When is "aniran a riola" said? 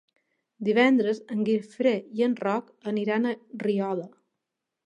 2.93-4.09